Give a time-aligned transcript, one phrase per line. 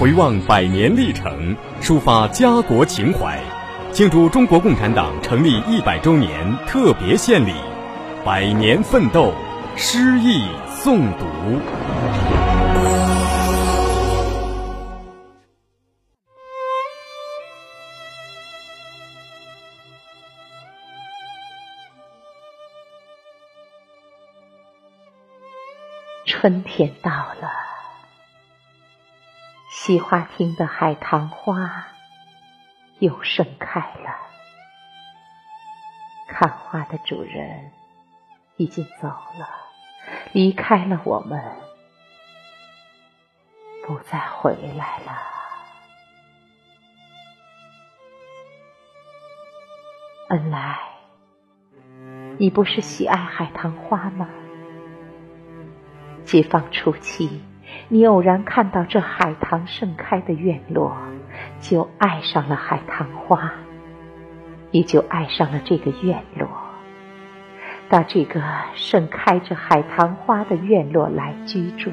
[0.00, 3.38] 回望百年历程，抒发家国情怀，
[3.92, 7.52] 庆祝中国共产党成立一百周年特别献礼，
[8.24, 9.34] 百年奋斗，
[9.76, 11.26] 诗意诵读。
[26.24, 27.59] 春天到了，
[29.82, 31.86] 西花厅的海棠花
[32.98, 34.14] 又盛开了。
[36.28, 37.72] 看花的主人
[38.58, 39.48] 已经走了，
[40.32, 41.42] 离开了我们，
[43.86, 45.18] 不再回来了。
[50.28, 50.78] 恩来，
[52.36, 54.28] 你不是喜爱海棠花吗？
[56.26, 57.42] 解放初期，
[57.92, 60.96] 你偶然看到这海棠盛开的院落，
[61.58, 63.52] 就爱上了海棠花，
[64.70, 66.48] 也就爱上了这个院落，
[67.88, 68.40] 到这个
[68.74, 71.90] 盛开着海棠花的院落来居住。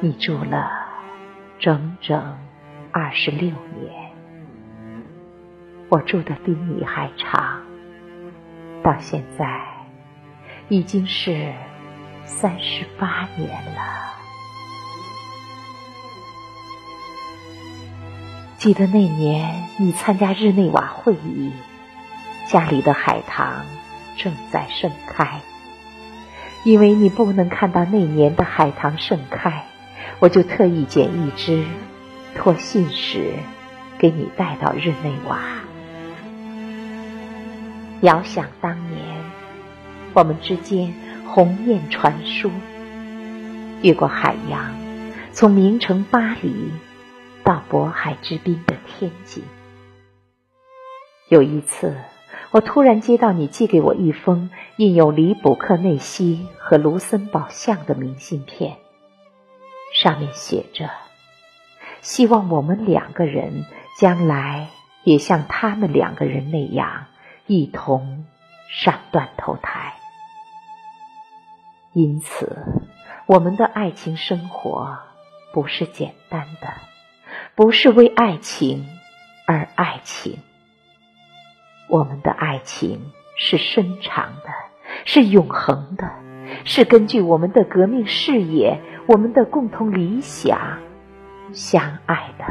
[0.00, 0.68] 你住了
[1.60, 2.36] 整整
[2.90, 4.10] 二十六年，
[5.88, 7.62] 我住的比你还长，
[8.82, 9.60] 到现在
[10.68, 11.52] 已经是。
[12.26, 14.14] 三十八年了，
[18.58, 21.52] 记得那年你参加日内瓦会议，
[22.48, 23.64] 家里的海棠
[24.16, 25.40] 正在盛开。
[26.64, 29.64] 因为你不能看到那年的海棠盛开，
[30.18, 31.64] 我就特意捡一支，
[32.34, 33.34] 托信使
[33.98, 35.38] 给你带到日内瓦。
[38.00, 39.00] 遥想当年，
[40.12, 40.92] 我们之间。
[41.28, 42.50] 鸿雁传书，
[43.82, 44.74] 越过海洋，
[45.32, 46.70] 从名城巴黎
[47.44, 49.44] 到渤海之滨的天津。
[51.28, 51.94] 有一次，
[52.52, 58.76] 我突然接到你寄给我一封印有里卜克内西和卢森堡像的明信片，
[59.92, 60.88] 上面写着
[62.00, 63.66] ：“希望我们两个人
[63.98, 64.68] 将来
[65.04, 67.06] 也像他们两个人那样，
[67.46, 68.24] 一同
[68.70, 69.95] 上断头台。”
[71.96, 72.58] 因此，
[73.24, 74.98] 我们的爱情生活
[75.54, 76.68] 不是简单的，
[77.54, 78.84] 不是为爱情
[79.46, 80.40] 而爱情。
[81.88, 83.00] 我们的爱情
[83.38, 84.50] 是深长的，
[85.06, 86.10] 是永恒的，
[86.66, 90.82] 是根据我们的革命事业、我们的共同理想
[91.54, 92.44] 相爱的。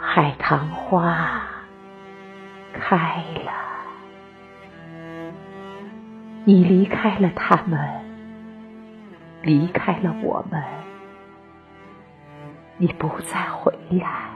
[0.00, 1.57] 海棠花。
[2.80, 3.52] 开了，
[6.44, 7.78] 你离开了他们，
[9.42, 10.62] 离开了我们，
[12.76, 14.30] 你不再回来，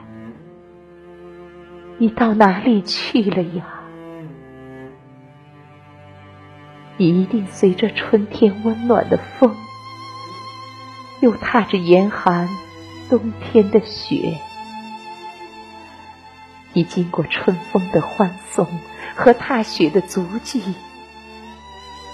[1.97, 3.65] 你到哪里去了呀？
[6.97, 9.55] 你一定随着春天温暖的风，
[11.21, 12.47] 又踏着严寒
[13.09, 14.37] 冬天的雪。
[16.73, 18.67] 已经过春风的欢送
[19.15, 20.61] 和踏雪的足迹，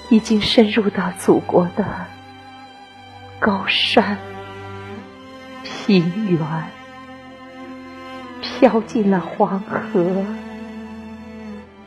[0.10, 1.86] 已经深入到祖国的
[3.40, 4.18] 高山、
[5.64, 6.40] 平原，
[8.42, 10.26] 飘进了黄河、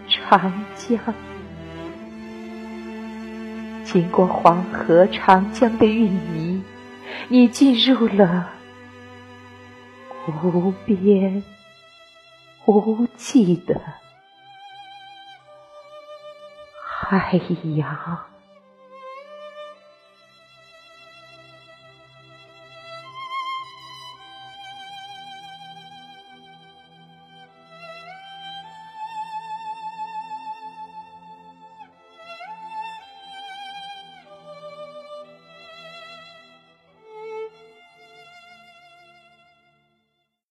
[0.08, 0.98] 长江，
[3.84, 6.62] 经过黄河、长江的淤泥，
[7.28, 8.48] 你进入了
[10.42, 11.42] 无边。
[12.66, 13.80] 无际的
[16.84, 17.40] 海
[17.76, 18.31] 洋。